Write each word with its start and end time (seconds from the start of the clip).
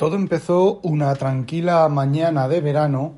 Todo 0.00 0.16
empezó 0.16 0.80
una 0.82 1.14
tranquila 1.14 1.86
mañana 1.90 2.48
de 2.48 2.62
verano, 2.62 3.16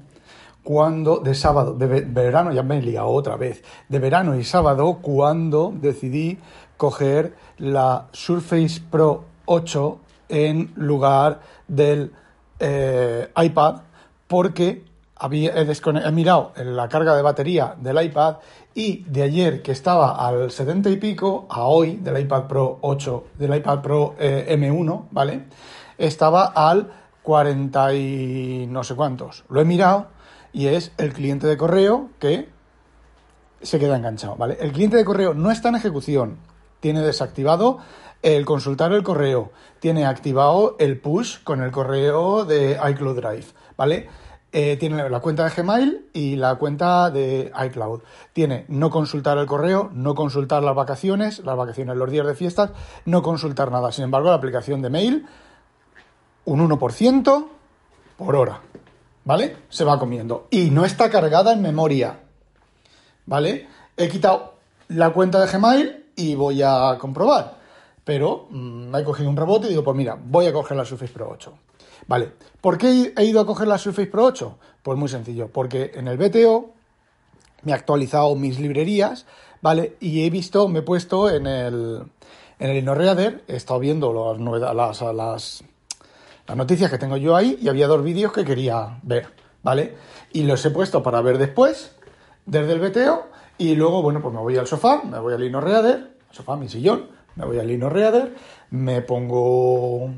cuando, 0.65 1.19
de 1.19 1.33
sábado, 1.37 1.75
de 1.75 1.87
verano, 1.87 2.51
ya 2.51 2.65
me 2.65 2.79
he 2.79 2.83
liado 2.83 3.07
otra 3.07 3.37
vez, 3.37 3.63
de 3.89 4.01
verano 4.01 4.37
y 4.37 4.43
sábado, 4.43 4.99
cuando 5.01 5.73
decidí 5.73 6.41
coger 6.77 7.37
la 7.59 8.09
Surface 8.11 8.83
Pro 8.91 9.27
8 9.45 10.01
en 10.29 10.73
lugar 10.75 11.43
del 11.69 12.11
eh, 12.59 13.31
iPad, 13.41 13.83
porque 14.27 14.85
había, 15.15 15.53
he, 15.55 16.11
mirado 16.11 16.51
la 16.57 16.89
carga 16.89 17.15
de 17.15 17.23
batería 17.23 17.77
del 17.81 18.03
iPad 18.03 18.39
y 18.75 19.05
de 19.05 19.23
ayer 19.23 19.63
que 19.63 19.71
estaba 19.71 20.27
al 20.27 20.51
70 20.51 20.91
y 20.91 20.97
pico 20.97 21.47
a 21.49 21.63
hoy 21.63 21.99
del 21.99 22.19
iPad 22.23 22.49
Pro 22.49 22.79
8, 22.81 23.25
del 23.39 23.55
iPad 23.55 23.83
Pro 23.83 24.17
eh, 24.19 24.49
M1, 24.59 25.05
¿vale? 25.13 25.45
Estaba 26.03 26.47
al 26.47 26.91
40 27.23 27.95
y 27.95 28.67
no 28.69 28.83
sé 28.83 28.97
cuántos. 28.97 29.45
Lo 29.49 29.61
he 29.61 29.65
mirado 29.65 30.09
y 30.53 30.67
es 30.67 30.91
el 30.99 31.13
cliente 31.13 31.47
de 31.47 31.57
correo 31.57 32.11
que 32.19 32.49
se 33.63 33.79
queda 33.79 33.97
enganchado, 33.97 34.35
¿vale? 34.35 34.59
El 34.61 34.73
cliente 34.73 34.97
de 34.97 35.05
correo 35.05 35.33
no 35.33 35.53
está 35.53 35.69
en 35.69 35.77
ejecución, 35.77 36.39
tiene 36.81 37.03
desactivado 37.03 37.79
el 38.23 38.45
consultar 38.45 38.93
el 38.93 39.05
correo, 39.05 39.53
tiene 39.79 40.05
activado 40.05 40.75
el 40.81 40.99
push 40.99 41.41
con 41.45 41.63
el 41.63 41.71
correo 41.71 42.45
de 42.45 42.81
iCloud 42.91 43.21
Drive, 43.21 43.47
¿vale? 43.77 44.09
Eh, 44.51 44.77
tiene 44.79 45.09
la 45.09 45.21
cuenta 45.21 45.45
de 45.45 45.51
Gmail 45.51 46.11
y 46.13 46.35
la 46.35 46.57
cuenta 46.57 47.11
de 47.11 47.53
iCloud. 47.67 48.03
Tiene 48.33 48.67
no 48.67 48.91
consultar 48.91 49.39
el 49.39 49.47
correo, 49.47 49.89
no 49.95 50.17
consultar 50.17 50.65
las 50.65 50.75
vacaciones, 50.75 51.39
las 51.45 51.57
vacaciones, 51.57 51.97
los 51.97 52.11
días 52.11 52.27
de 52.27 52.35
fiestas, 52.35 52.73
no 53.07 53.23
consultar 53.23 53.71
nada. 53.71 53.93
Sin 53.93 54.05
embargo, 54.05 54.31
la 54.31 54.35
aplicación 54.35 54.83
de 54.83 54.91
mail, 54.91 55.27
un 56.45 56.69
1% 56.69 57.47
por 58.17 58.37
hora. 58.37 58.61
¿Vale? 59.25 59.57
Se 59.69 59.85
va 59.85 59.99
comiendo. 59.99 60.49
Y 60.51 60.71
no 60.71 60.85
está 60.85 61.11
cargada 61.11 61.53
en 61.53 61.63
memoria. 61.63 62.21
¿Vale? 63.27 63.69
He 63.97 64.09
quitado 64.09 64.55
la 64.89 65.11
cuenta 65.11 65.41
de 65.41 65.47
Gmail 65.47 66.07
y 66.17 66.35
voy 66.35 66.63
a 66.63 66.97
comprobar. 66.99 67.59
Pero 68.05 68.49
mm, 68.51 68.95
he 68.97 69.05
cogido 69.05 69.29
un 69.29 69.37
rebote 69.37 69.67
y 69.67 69.71
digo, 69.71 69.85
pues 69.85 69.97
mira, 69.97 70.19
voy 70.21 70.47
a 70.47 70.53
coger 70.53 70.77
la 70.77 70.85
Surface 70.85 71.13
Pro 71.13 71.31
8. 71.31 71.53
Vale, 72.09 72.33
¿por 72.61 72.79
qué 72.79 73.13
he 73.17 73.25
ido 73.25 73.41
a 73.41 73.47
coger 73.47 73.69
la 73.69 73.79
Surface 73.79 74.09
Pro 74.09 74.25
8? 74.25 74.59
Pues 74.83 74.99
muy 74.99 75.09
sencillo, 75.09 75.49
porque 75.49 75.93
en 75.95 76.09
el 76.09 76.19
BTO 76.19 76.71
me 77.63 77.73
he 77.73 77.75
actualizado 77.75 78.35
mis 78.35 78.59
librerías, 78.59 79.27
¿vale? 79.61 79.97
Y 80.01 80.25
he 80.25 80.31
visto, 80.31 80.67
me 80.69 80.81
he 80.81 80.83
puesto 80.83 81.31
en 81.31 81.47
el, 81.47 82.03
en 82.59 82.71
el 82.71 82.77
InnoReader, 82.79 83.45
he 83.47 83.57
estado 83.57 83.79
viendo 83.79 84.35
las, 84.35 84.75
las, 84.75 85.15
las, 85.15 85.65
las 86.47 86.57
noticias 86.57 86.91
que 86.91 86.99
tengo 86.99 87.17
yo 87.17 87.37
ahí 87.37 87.59
y 87.61 87.69
había 87.69 87.87
dos 87.87 88.03
vídeos 88.03 88.33
que 88.33 88.45
quería 88.45 88.99
ver, 89.03 89.29
¿vale? 89.63 89.95
Y 90.33 90.45
los 90.45 90.65
he 90.65 90.71
puesto 90.71 91.03
para 91.03 91.21
ver 91.21 91.39
después, 91.39 91.97
desde 92.47 92.73
el 92.73 92.81
BTO, 92.81 93.27
y 93.59 93.75
luego, 93.77 94.03
bueno, 94.03 94.21
pues 94.21 94.35
me 94.35 94.41
voy 94.41 94.57
al 94.57 94.67
sofá, 94.67 95.03
me 95.05 95.19
voy 95.19 95.35
al 95.35 95.43
InnoReader, 95.45 96.13
sofá, 96.31 96.57
mi 96.57 96.69
sillón, 96.69 97.07
me 97.37 97.45
voy 97.45 97.59
al 97.59 97.71
InnoReader, 97.71 98.35
me 98.71 99.03
pongo 99.03 100.11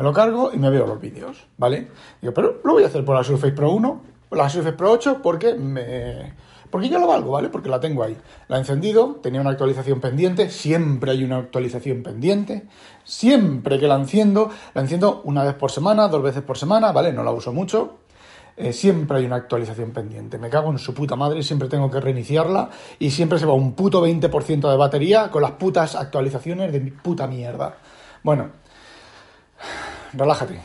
me 0.00 0.04
lo 0.04 0.14
cargo 0.14 0.50
y 0.50 0.56
me 0.56 0.70
veo 0.70 0.86
los 0.86 0.98
vídeos, 0.98 1.46
¿vale? 1.58 1.88
Digo, 2.22 2.32
pero 2.32 2.62
lo 2.64 2.72
voy 2.72 2.84
a 2.84 2.86
hacer 2.86 3.04
por 3.04 3.14
la 3.14 3.22
Surface 3.22 3.52
Pro 3.52 3.70
1, 3.72 4.00
por 4.30 4.38
la 4.38 4.48
Surface 4.48 4.74
Pro 4.74 4.92
8, 4.92 5.20
porque 5.22 5.52
me... 5.52 6.32
Porque 6.70 6.88
ya 6.88 6.98
lo 6.98 7.06
valgo, 7.06 7.32
¿vale? 7.32 7.48
Porque 7.48 7.68
la 7.68 7.80
tengo 7.80 8.02
ahí. 8.02 8.16
La 8.48 8.56
he 8.56 8.60
encendido, 8.60 9.18
tenía 9.22 9.40
una 9.40 9.50
actualización 9.50 10.00
pendiente, 10.00 10.50
siempre 10.50 11.10
hay 11.10 11.24
una 11.24 11.38
actualización 11.38 12.02
pendiente. 12.02 12.66
Siempre 13.04 13.78
que 13.78 13.88
la 13.88 13.96
enciendo, 13.96 14.50
la 14.74 14.82
enciendo 14.82 15.22
una 15.24 15.42
vez 15.42 15.54
por 15.54 15.70
semana, 15.70 16.08
dos 16.08 16.22
veces 16.22 16.42
por 16.42 16.56
semana, 16.56 16.92
¿vale? 16.92 17.12
No 17.12 17.24
la 17.24 17.32
uso 17.32 17.52
mucho. 17.52 17.98
Eh, 18.56 18.72
siempre 18.72 19.18
hay 19.18 19.24
una 19.24 19.36
actualización 19.36 19.90
pendiente. 19.90 20.38
Me 20.38 20.50
cago 20.50 20.70
en 20.70 20.78
su 20.78 20.92
puta 20.92 21.16
madre 21.16 21.40
y 21.40 21.42
siempre 21.42 21.68
tengo 21.68 21.90
que 21.90 21.98
reiniciarla 21.98 22.70
y 22.98 23.10
siempre 23.10 23.38
se 23.38 23.46
va 23.46 23.54
un 23.54 23.72
puto 23.72 24.06
20% 24.06 24.70
de 24.70 24.76
batería 24.76 25.30
con 25.30 25.42
las 25.42 25.52
putas 25.52 25.94
actualizaciones 25.96 26.70
de 26.70 26.80
mi 26.80 26.90
puta 26.90 27.26
mierda. 27.26 27.76
Bueno, 28.22 28.50
relájate. 30.12 30.60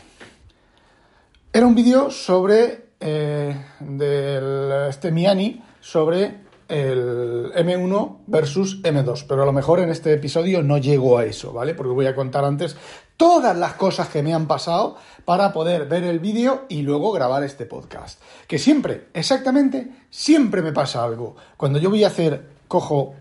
Era 1.53 1.65
un 1.65 1.73
vídeo 1.73 2.11
sobre 2.11 2.89
eh, 2.99 3.55
del, 3.79 4.89
este 4.89 5.11
Miani 5.11 5.61
sobre 5.85 6.40
el 6.68 7.53
M1 7.53 8.22
versus 8.25 8.81
M2, 8.81 9.25
pero 9.29 9.44
a 9.44 9.46
lo 9.46 9.53
mejor 9.53 9.79
en 9.79 9.90
este 9.90 10.12
episodio 10.13 10.63
no 10.63 10.79
llego 10.79 11.19
a 11.19 11.25
eso, 11.25 11.53
¿vale? 11.53 11.75
Porque 11.75 11.94
voy 11.94 12.07
a 12.07 12.16
contar 12.16 12.44
antes 12.44 12.75
todas 13.18 13.56
las 13.56 13.73
cosas 13.73 14.09
que 14.09 14.24
me 14.24 14.34
han 14.34 14.47
pasado 14.47 14.97
para 15.25 15.53
poder 15.53 15.88
ver 15.88 16.03
el 16.03 16.19
vídeo 16.19 16.63
y 16.69 16.81
luego 16.81 17.12
grabar 17.12 17.44
este 17.44 17.68
podcast. 17.68 18.19
Que 18.47 18.57
siempre, 18.57 19.09
exactamente, 19.13 19.91
siempre 20.09 20.63
me 20.63 20.74
pasa 20.74 21.03
algo. 21.03 21.35
Cuando 21.56 21.78
yo 21.78 21.91
voy 21.91 22.03
a 22.03 22.07
hacer, 22.07 22.50
cojo 22.68 23.13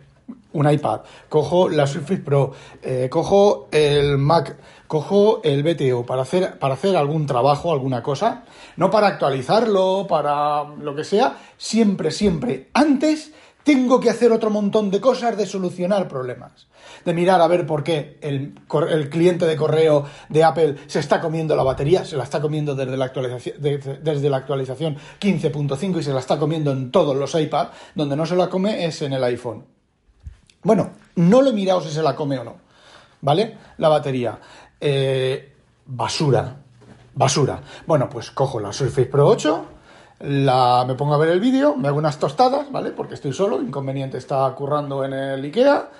un 0.52 0.70
iPad, 0.70 1.00
cojo 1.28 1.68
la 1.68 1.86
Surface 1.86 2.22
Pro, 2.22 2.52
eh, 2.82 3.08
cojo 3.10 3.68
el 3.72 4.18
Mac, 4.18 4.56
cojo 4.86 5.40
el 5.42 5.62
BTO 5.62 6.06
para 6.06 6.22
hacer, 6.22 6.58
para 6.58 6.74
hacer 6.74 6.96
algún 6.96 7.26
trabajo, 7.26 7.72
alguna 7.72 8.02
cosa, 8.02 8.44
no 8.76 8.90
para 8.90 9.08
actualizarlo, 9.08 10.06
para 10.08 10.64
lo 10.64 10.94
que 10.94 11.04
sea, 11.04 11.36
siempre, 11.56 12.10
siempre, 12.10 12.68
antes 12.72 13.32
tengo 13.64 13.98
que 13.98 14.10
hacer 14.10 14.30
otro 14.30 14.50
montón 14.50 14.90
de 14.90 15.00
cosas 15.00 15.36
de 15.36 15.46
solucionar 15.46 16.06
problemas. 16.06 16.68
De 17.04 17.14
mirar 17.14 17.40
a 17.40 17.48
ver 17.48 17.66
por 17.66 17.82
qué 17.82 18.18
el, 18.20 18.54
el 18.90 19.08
cliente 19.08 19.46
de 19.46 19.56
correo 19.56 20.04
de 20.28 20.44
Apple 20.44 20.76
se 20.86 21.00
está 21.00 21.20
comiendo 21.20 21.56
la 21.56 21.62
batería, 21.62 22.04
se 22.04 22.16
la 22.16 22.24
está 22.24 22.42
comiendo 22.42 22.74
desde 22.74 22.96
la 22.96 23.06
actualización, 23.06 23.56
desde 23.60 24.30
la 24.30 24.36
actualización 24.36 24.96
15.5 25.18 25.98
y 25.98 26.02
se 26.02 26.12
la 26.12 26.20
está 26.20 26.38
comiendo 26.38 26.72
en 26.72 26.90
todos 26.90 27.16
los 27.16 27.34
iPads, 27.34 27.70
donde 27.94 28.16
no 28.16 28.26
se 28.26 28.36
la 28.36 28.48
come 28.48 28.84
es 28.84 29.00
en 29.00 29.14
el 29.14 29.24
iPhone. 29.24 29.73
Bueno, 30.64 30.90
no 31.16 31.42
lo 31.42 31.50
he 31.50 31.52
mirado 31.52 31.80
si 31.82 31.90
se 31.90 32.02
la 32.02 32.16
come 32.16 32.38
o 32.38 32.44
no, 32.44 32.56
¿vale? 33.20 33.58
La 33.78 33.88
batería. 33.90 34.38
Eh, 34.80 35.54
basura, 35.86 36.56
basura. 37.14 37.60
Bueno, 37.86 38.08
pues 38.08 38.30
cojo 38.30 38.58
la 38.58 38.72
Surface 38.72 39.06
Pro 39.06 39.28
8, 39.28 39.64
la, 40.20 40.84
me 40.86 40.94
pongo 40.94 41.14
a 41.14 41.18
ver 41.18 41.28
el 41.28 41.40
vídeo, 41.40 41.76
me 41.76 41.88
hago 41.88 41.98
unas 41.98 42.18
tostadas, 42.18 42.72
¿vale? 42.72 42.90
Porque 42.92 43.14
estoy 43.14 43.34
solo, 43.34 43.60
inconveniente 43.60 44.16
está 44.16 44.50
currando 44.54 45.04
en 45.04 45.12
el 45.12 45.44
IKEA. 45.44 45.90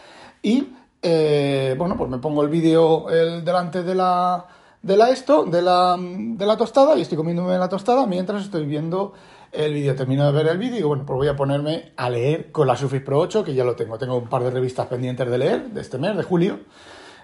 Y, 0.43 0.73
eh, 1.03 1.75
bueno, 1.77 1.97
pues 1.97 2.11
me 2.11 2.19
pongo 2.19 2.43
el 2.43 2.49
vídeo 2.49 3.07
delante 3.09 3.83
de 3.83 3.95
la, 3.95 4.47
de 4.85 4.99
la 4.99 5.09
esto, 5.09 5.45
de 5.45 5.63
la, 5.63 5.97
de 5.99 6.47
la 6.47 6.57
tostada, 6.59 6.97
y 6.97 7.01
estoy 7.01 7.17
comiéndome 7.17 7.57
la 7.57 7.71
tostada 7.71 8.07
mientras 8.07 8.45
estoy 8.45 8.67
viendo 8.67 9.15
el 9.51 9.73
vídeo, 9.73 9.95
termino 9.95 10.27
de 10.27 10.33
ver 10.33 10.47
el 10.49 10.59
vídeo 10.59 10.79
y 10.79 10.83
bueno, 10.83 11.05
pues 11.07 11.17
voy 11.17 11.29
a 11.29 11.37
ponerme 11.37 11.93
a 11.97 12.11
leer 12.11 12.53
con 12.53 12.67
la 12.67 12.77
Surface 12.77 13.01
Pro 13.01 13.21
8, 13.21 13.45
que 13.45 13.55
ya 13.55 13.65
lo 13.65 13.75
tengo. 13.75 13.97
Tengo 13.97 14.19
un 14.19 14.29
par 14.29 14.43
de 14.45 14.51
revistas 14.51 14.87
pendientes 14.87 15.31
de 15.31 15.39
leer 15.39 15.71
de 15.71 15.81
este 15.81 15.97
mes, 15.97 16.15
de 16.15 16.23
julio. 16.23 16.61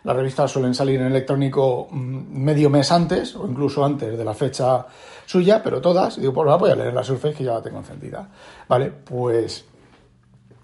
Las 0.05 0.17
revistas 0.17 0.51
suelen 0.51 0.75
salir 0.75 1.01
en 1.01 1.09
electrónico 1.09 1.89
mm, 1.91 2.43
medio 2.43 2.71
mes 2.71 2.91
antes 2.93 3.37
o 3.37 3.47
incluso 3.47 3.85
antes 3.85 4.17
de 4.17 4.25
la 4.25 4.33
fecha 4.33 4.87
suya, 5.27 5.63
pero 5.63 5.83
todas, 5.83 6.19
digo, 6.19 6.33
pues 6.33 6.59
voy 6.59 6.71
a 6.71 6.77
leer 6.77 6.95
la 6.95 7.05
Surface 7.05 7.35
que 7.35 7.45
ya 7.45 7.53
la 7.53 7.63
tengo 7.63 7.79
encendida. 7.79 8.27
Vale, 8.69 8.91
pues 8.91 9.67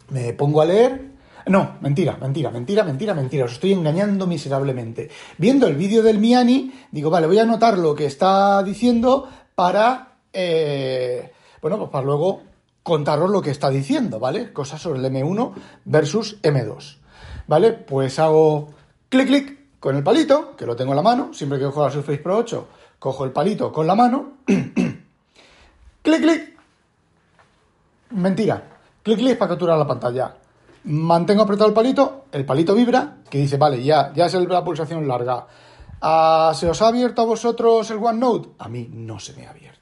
me 0.08 0.32
pongo 0.32 0.62
a 0.62 0.64
leer. 0.64 1.15
No, 1.46 1.76
mentira, 1.80 2.16
mentira, 2.20 2.50
mentira, 2.50 2.84
mentira, 2.84 3.14
mentira. 3.14 3.44
Os 3.44 3.52
estoy 3.52 3.72
engañando 3.72 4.26
miserablemente. 4.26 5.10
Viendo 5.38 5.66
el 5.66 5.76
vídeo 5.76 6.02
del 6.02 6.18
Miani, 6.18 6.72
digo, 6.90 7.08
vale, 7.08 7.26
voy 7.26 7.38
a 7.38 7.42
anotar 7.42 7.78
lo 7.78 7.94
que 7.94 8.06
está 8.06 8.62
diciendo 8.62 9.28
para 9.54 10.16
eh, 10.38 11.32
bueno, 11.62 11.78
pues 11.78 11.90
para 11.90 12.04
luego 12.04 12.42
contaros 12.82 13.30
lo 13.30 13.40
que 13.42 13.50
está 13.50 13.70
diciendo, 13.70 14.20
¿vale? 14.20 14.52
Cosas 14.52 14.80
sobre 14.80 15.00
el 15.00 15.06
M1 15.06 15.54
versus 15.84 16.40
M2. 16.42 16.98
¿Vale? 17.48 17.72
Pues 17.72 18.18
hago 18.18 18.68
clic, 19.08 19.26
clic 19.26 19.58
con 19.80 19.96
el 19.96 20.02
palito, 20.02 20.54
que 20.56 20.66
lo 20.66 20.76
tengo 20.76 20.92
en 20.92 20.96
la 20.96 21.02
mano, 21.02 21.32
siempre 21.32 21.58
que 21.58 21.64
cojo 21.64 21.84
la 21.84 21.90
Surface 21.90 22.18
Pro 22.18 22.36
8, 22.36 22.68
cojo 22.98 23.24
el 23.24 23.32
palito 23.32 23.72
con 23.72 23.86
la 23.86 23.94
mano, 23.94 24.34
clic, 24.46 26.20
clic, 26.20 26.58
mentira, 28.10 28.62
clic, 29.02 29.18
clic 29.18 29.38
para 29.38 29.48
capturar 29.50 29.78
la 29.78 29.86
pantalla. 29.86 30.36
Mantengo 30.86 31.42
apretado 31.42 31.68
el 31.68 31.74
palito, 31.74 32.26
el 32.32 32.44
palito 32.44 32.74
vibra, 32.74 33.18
que 33.28 33.38
dice, 33.38 33.56
vale, 33.56 33.82
ya, 33.82 34.12
ya 34.14 34.26
es 34.26 34.34
la 34.34 34.64
pulsación 34.64 35.06
larga. 35.06 35.46
Ah, 36.00 36.52
¿Se 36.54 36.68
os 36.68 36.80
ha 36.82 36.88
abierto 36.88 37.22
a 37.22 37.24
vosotros 37.24 37.90
el 37.90 37.98
OneNote? 37.98 38.50
A 38.58 38.68
mí 38.68 38.88
no 38.92 39.18
se 39.18 39.32
me 39.34 39.46
ha 39.46 39.50
abierto. 39.50 39.76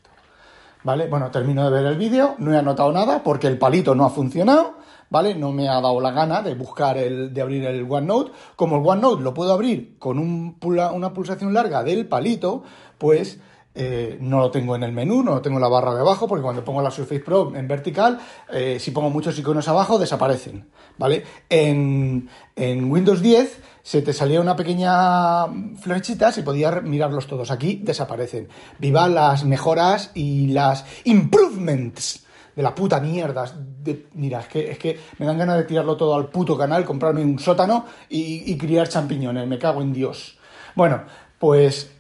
¿vale? 0.85 1.09
Bueno, 1.09 1.31
termino 1.31 1.65
de 1.65 1.71
ver 1.71 1.87
el 1.87 1.99
vídeo, 1.99 2.37
no 2.39 2.55
he 2.55 2.59
anotado 2.59 2.93
nada 2.93 3.23
porque 3.25 3.49
el 3.49 3.59
palito 3.59 3.95
no 3.95 4.05
ha 4.05 4.11
funcionado, 4.11 4.75
¿vale? 5.11 5.35
No 5.35 5.51
me 5.51 5.69
ha 5.69 5.81
dado 5.81 6.01
la 6.01 6.13
gana 6.13 6.43
de 6.43 6.55
buscar 6.55 6.97
el, 6.99 7.35
de 7.35 7.43
abrir 7.43 7.65
el 7.65 7.91
OneNote. 7.91 8.33
Como 8.55 8.77
el 8.77 8.87
OneNote 8.87 9.23
lo 9.23 9.35
puedo 9.35 9.53
abrir 9.53 9.99
con 9.99 10.19
una 10.19 11.13
pulsación 11.13 11.53
larga 11.53 11.83
del 11.83 12.07
palito, 12.07 12.63
pues 12.99 13.41
eh, 13.77 14.19
no 14.21 14.39
lo 14.39 14.51
tengo 14.53 14.77
en 14.77 14.85
el 14.85 14.93
menú, 14.93 15.25
no 15.25 15.33
lo 15.33 15.43
tengo 15.43 15.57
en 15.57 15.63
la 15.63 15.69
barra 15.69 15.95
de 15.95 16.01
abajo, 16.01 16.29
porque 16.29 16.43
cuando 16.43 16.65
pongo 16.65 16.81
la 16.81 16.93
Surface 16.93 17.21
Pro 17.21 17.53
en 17.57 17.67
vertical, 17.67 18.21
eh, 18.53 18.79
si 18.79 18.93
pongo 18.93 19.11
muchos 19.11 19.37
iconos 19.37 19.67
abajo, 19.67 19.99
desaparecen, 19.99 20.69
¿vale? 20.97 21.25
En, 21.49 22.29
Windows 22.57 23.21
10 23.21 23.61
se 23.83 24.03
te 24.03 24.13
salía 24.13 24.41
una 24.41 24.55
pequeña 24.55 25.47
flechita 25.81 26.33
y 26.37 26.43
podías 26.43 26.85
mirarlos 26.85 27.27
todos. 27.27 27.51
Aquí 27.51 27.81
desaparecen. 27.83 28.49
Viva 28.79 29.09
las 29.09 29.45
mejoras 29.45 30.13
y 30.15 30.47
las 30.49 30.85
improvements 31.03 32.25
de 32.55 32.63
la 32.63 32.75
puta 32.75 33.01
mierda. 33.01 33.53
De, 33.83 34.07
mira, 34.15 34.41
es 34.41 34.47
que, 34.47 34.71
es 34.71 34.79
que 34.79 35.01
me 35.19 35.27
dan 35.27 35.37
ganas 35.37 35.57
de 35.57 35.65
tirarlo 35.65 35.97
todo 35.97 36.15
al 36.15 36.29
puto 36.29 36.57
canal, 36.57 36.85
comprarme 36.85 37.23
un 37.23 37.41
sótano 37.41 37.87
y, 38.09 38.51
y 38.53 38.57
criar 38.57 38.89
champiñones. 38.89 39.49
Me 39.49 39.59
cago 39.59 39.83
en 39.83 39.93
Dios. 39.93 40.39
Bueno, 40.77 41.03
pues 41.39 41.94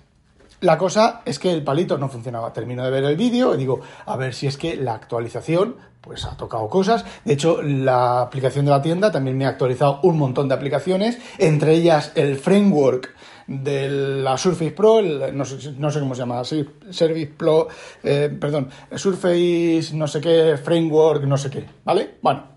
la 0.64 0.78
cosa 0.78 1.20
es 1.26 1.38
que 1.38 1.52
el 1.52 1.62
palito 1.62 1.98
no 1.98 2.08
funcionaba. 2.08 2.52
Termino 2.52 2.82
de 2.84 2.90
ver 2.90 3.04
el 3.04 3.16
vídeo 3.16 3.54
y 3.54 3.58
digo, 3.58 3.80
a 4.06 4.16
ver 4.16 4.32
si 4.34 4.46
es 4.46 4.56
que 4.56 4.76
la 4.76 4.94
actualización 4.94 5.76
pues 6.00 6.24
ha 6.24 6.36
tocado 6.36 6.68
cosas. 6.68 7.04
De 7.24 7.34
hecho, 7.34 7.62
la 7.62 8.22
aplicación 8.22 8.64
de 8.64 8.70
la 8.70 8.82
tienda 8.82 9.12
también 9.12 9.36
me 9.36 9.44
ha 9.44 9.50
actualizado 9.50 10.00
un 10.02 10.18
montón 10.18 10.48
de 10.48 10.54
aplicaciones, 10.54 11.18
entre 11.38 11.74
ellas 11.74 12.12
el 12.14 12.36
framework 12.36 13.14
de 13.46 13.88
la 13.90 14.38
Surface 14.38 14.70
Pro, 14.70 15.02
no, 15.02 15.44
sé, 15.44 15.72
no, 15.78 15.90
sé, 15.90 16.00
cómo 16.00 16.14
se 16.14 16.20
llama, 16.20 16.44
sí, 16.44 16.66
Service 16.90 17.32
Pro, 17.36 17.68
eh, 18.02 18.34
perdón, 18.40 18.70
Surface 18.94 19.90
no 19.92 20.08
sé 20.08 20.20
qué, 20.22 20.56
framework 20.56 21.24
no 21.24 21.36
sé 21.36 21.50
qué, 21.50 21.64
¿vale? 21.84 22.16
Bueno, 22.22 22.53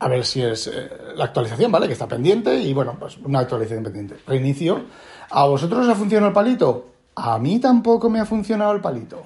a 0.00 0.08
ver 0.08 0.24
si 0.24 0.42
es 0.42 0.66
eh, 0.66 0.90
la 1.14 1.26
actualización, 1.26 1.70
¿vale? 1.70 1.86
Que 1.86 1.92
está 1.92 2.08
pendiente 2.08 2.58
y 2.58 2.72
bueno, 2.72 2.96
pues 2.98 3.18
una 3.18 3.40
actualización 3.40 3.84
pendiente. 3.84 4.16
Reinicio 4.26 4.84
¿A 5.32 5.46
vosotros 5.46 5.86
os 5.86 5.92
ha 5.92 5.94
funcionado 5.94 6.28
el 6.28 6.34
palito? 6.34 6.86
A 7.14 7.38
mí 7.38 7.60
tampoco 7.60 8.10
me 8.10 8.18
ha 8.18 8.26
funcionado 8.26 8.72
el 8.72 8.80
palito. 8.80 9.22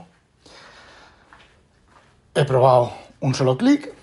He 2.35 2.45
probado 2.45 2.93
un 3.21 3.35
solo 3.35 3.57
clic, 3.57 3.95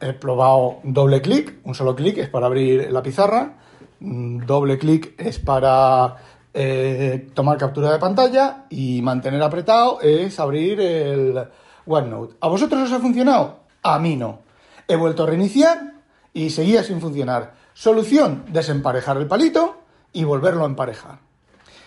he 0.00 0.14
probado 0.14 0.78
doble 0.84 1.20
clic, 1.20 1.58
un 1.64 1.74
solo 1.74 1.94
clic 1.94 2.16
es 2.16 2.30
para 2.30 2.46
abrir 2.46 2.90
la 2.90 3.02
pizarra, 3.02 3.58
mm, 4.00 4.46
doble 4.46 4.78
clic 4.78 5.20
es 5.20 5.38
para 5.38 6.16
eh, 6.54 7.28
tomar 7.34 7.58
captura 7.58 7.92
de 7.92 7.98
pantalla 7.98 8.64
y 8.70 9.02
mantener 9.02 9.42
apretado 9.42 10.00
es 10.00 10.40
abrir 10.40 10.80
el 10.80 11.44
OneNote. 11.84 12.36
¿A 12.40 12.48
vosotros 12.48 12.84
os 12.84 12.92
ha 12.92 13.00
funcionado? 13.00 13.58
A 13.82 13.98
mí 13.98 14.16
no. 14.16 14.47
He 14.88 14.96
vuelto 14.96 15.22
a 15.22 15.26
reiniciar 15.26 15.92
y 16.32 16.50
seguía 16.50 16.82
sin 16.82 17.00
funcionar. 17.00 17.54
Solución, 17.74 18.44
desemparejar 18.48 19.18
el 19.18 19.26
palito 19.26 19.82
y 20.12 20.24
volverlo 20.24 20.64
a 20.64 20.66
emparejar. 20.66 21.18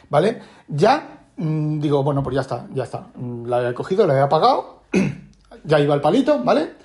¿Vale? 0.10 0.42
Ya 0.68 1.26
mm, 1.38 1.80
digo, 1.80 2.04
bueno, 2.04 2.22
pues 2.22 2.36
ya 2.36 2.42
está, 2.42 2.68
ya 2.74 2.84
está. 2.84 3.08
Mm, 3.16 3.48
la 3.48 3.70
he 3.70 3.74
cogido, 3.74 4.06
la 4.06 4.16
he 4.16 4.22
apagado, 4.22 4.84
ya 5.64 5.80
iba 5.80 5.96
el 5.96 6.02
palito, 6.02 6.44
¿vale? 6.44 6.76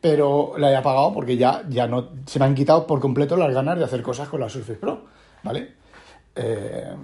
Pero 0.00 0.54
la 0.58 0.70
he 0.70 0.76
apagado 0.76 1.12
porque 1.12 1.36
ya, 1.36 1.62
ya 1.68 1.86
no 1.86 2.08
se 2.26 2.38
me 2.38 2.44
han 2.44 2.54
quitado 2.54 2.86
por 2.86 3.00
completo 3.00 3.36
las 3.36 3.54
ganas 3.54 3.78
de 3.78 3.84
hacer 3.84 4.02
cosas 4.02 4.28
con 4.28 4.40
la 4.40 4.48
Surface 4.48 4.78
Pro, 4.78 5.04
¿vale? 5.42 5.74
Eh, 6.34 6.94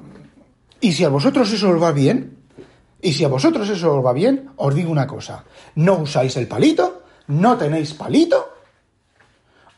y 0.80 0.92
si 0.92 1.04
a 1.04 1.08
vosotros 1.08 1.52
eso 1.52 1.70
os 1.70 1.82
va 1.82 1.92
bien, 1.92 2.38
y 3.00 3.12
si 3.12 3.24
a 3.24 3.28
vosotros 3.28 3.68
eso 3.68 3.96
os 3.96 4.04
va 4.04 4.12
bien, 4.12 4.50
os 4.56 4.74
digo 4.74 4.90
una 4.90 5.06
cosa, 5.06 5.44
no 5.76 5.98
usáis 5.98 6.36
el 6.36 6.48
palito, 6.48 7.02
no 7.28 7.56
tenéis 7.56 7.94
palito, 7.94 8.57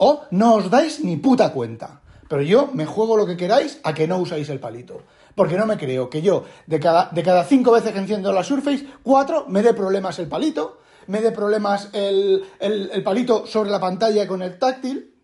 o 0.00 0.24
no 0.32 0.56
os 0.56 0.72
dais 0.72 1.04
ni 1.04 1.20
puta 1.20 1.52
cuenta. 1.52 2.00
Pero 2.26 2.42
yo 2.42 2.70
me 2.72 2.86
juego 2.86 3.16
lo 3.16 3.26
que 3.26 3.36
queráis 3.36 3.80
a 3.84 3.92
que 3.92 4.08
no 4.08 4.18
usáis 4.18 4.48
el 4.48 4.58
palito. 4.58 5.02
Porque 5.34 5.58
no 5.58 5.66
me 5.66 5.76
creo 5.76 6.08
que 6.08 6.22
yo, 6.22 6.44
de 6.66 6.80
cada, 6.80 7.10
de 7.12 7.22
cada 7.22 7.44
cinco 7.44 7.72
veces 7.72 7.92
que 7.92 7.98
enciendo 7.98 8.32
la 8.32 8.42
Surface, 8.42 8.86
cuatro 9.02 9.44
me 9.48 9.62
dé 9.62 9.74
problemas 9.74 10.18
el 10.18 10.26
palito, 10.26 10.80
me 11.06 11.20
dé 11.20 11.32
problemas 11.32 11.90
el, 11.92 12.44
el, 12.58 13.02
palito 13.02 13.46
sobre 13.46 13.70
la 13.70 13.78
pantalla 13.78 14.26
con 14.26 14.42
el 14.42 14.58
táctil, 14.58 15.14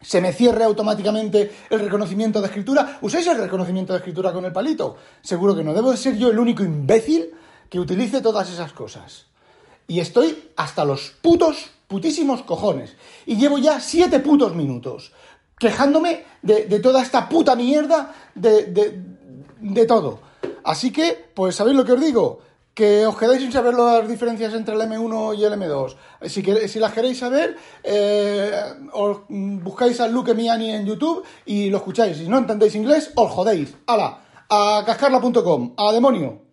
se 0.00 0.20
me 0.20 0.32
cierre 0.32 0.64
automáticamente 0.64 1.50
el 1.70 1.80
reconocimiento 1.80 2.40
de 2.40 2.46
escritura. 2.48 2.98
¿Usáis 3.00 3.26
el 3.26 3.38
reconocimiento 3.38 3.94
de 3.94 4.00
escritura 4.00 4.32
con 4.32 4.44
el 4.44 4.52
palito? 4.52 4.96
Seguro 5.22 5.56
que 5.56 5.64
no. 5.64 5.72
Debo 5.72 5.90
de 5.90 5.96
ser 5.96 6.16
yo 6.16 6.30
el 6.30 6.38
único 6.38 6.62
imbécil 6.62 7.30
que 7.70 7.80
utilice 7.80 8.20
todas 8.20 8.50
esas 8.50 8.72
cosas. 8.72 9.26
Y 9.88 9.98
estoy 9.98 10.50
hasta 10.54 10.84
los 10.84 11.14
putos, 11.20 11.70
putísimos 11.88 12.42
cojones. 12.42 12.94
Y 13.26 13.36
llevo 13.36 13.58
ya 13.58 13.80
siete 13.80 14.20
putos 14.20 14.54
minutos 14.54 15.12
quejándome 15.58 16.24
de, 16.42 16.80
toda 16.80 17.02
esta 17.02 17.28
puta 17.28 17.54
mierda 17.56 18.14
de, 18.34 18.66
de, 19.60 19.86
todo. 19.86 20.20
Así 20.64 20.92
que, 20.92 21.30
pues, 21.34 21.56
¿sabéis 21.56 21.76
lo 21.76 21.84
que 21.84 21.92
os 21.92 22.00
digo? 22.00 22.40
Que 22.74 23.06
os 23.06 23.18
quedáis 23.18 23.40
sin 23.42 23.50
saber 23.50 23.74
las 23.74 24.08
diferencias 24.08 24.54
entre 24.54 24.74
el 24.74 24.80
M1 24.82 25.36
y 25.36 25.44
el 25.44 25.52
M2. 25.54 25.96
Si, 26.26 26.68
si 26.68 26.78
las 26.78 26.92
queréis 26.92 27.18
saber, 27.18 27.56
eh, 27.82 28.52
os 28.92 29.18
buscáis 29.28 30.00
a 30.00 30.06
Luke 30.06 30.32
Miani 30.32 30.70
en 30.70 30.86
YouTube 30.86 31.24
y 31.44 31.70
lo 31.70 31.78
escucháis. 31.78 32.18
Si 32.18 32.28
no 32.28 32.38
entendéis 32.38 32.76
inglés, 32.76 33.10
os 33.16 33.30
jodéis. 33.30 33.74
¡Hala! 33.86 34.20
A 34.48 34.84
cascarla.com. 34.86 35.74
¡A 35.76 35.92
demonio! 35.92 36.47